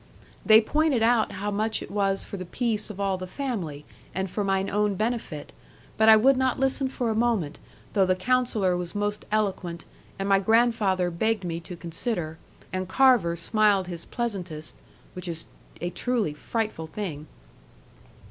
They 0.43 0.61
pointed 0.61 1.03
out 1.03 1.33
how 1.33 1.51
much 1.51 1.83
it 1.83 1.91
was 1.91 2.23
for 2.23 2.35
the 2.35 2.43
peace 2.45 2.89
of 2.89 2.99
all 2.99 3.19
the 3.19 3.27
family, 3.27 3.85
and 4.15 4.31
for 4.31 4.43
mine 4.43 4.67
own 4.67 4.95
benefit; 4.95 5.53
but 5.95 6.09
I 6.09 6.15
would 6.15 6.37
not 6.37 6.59
listen 6.59 6.89
for 6.89 7.11
a 7.11 7.15
moment, 7.15 7.59
though 7.93 8.07
the 8.07 8.15
Counsellor 8.15 8.75
was 8.75 8.95
most 8.95 9.25
eloquent, 9.31 9.85
and 10.17 10.27
my 10.27 10.39
grandfather 10.39 11.11
begged 11.11 11.43
me 11.43 11.59
to 11.59 11.77
consider, 11.77 12.39
and 12.73 12.87
Carver 12.87 13.35
smiled 13.35 13.85
his 13.89 14.05
pleasantest, 14.05 14.75
which 15.13 15.27
is 15.27 15.45
a 15.81 15.91
truly 15.91 16.33
frightful 16.33 16.87
thing. 16.87 17.27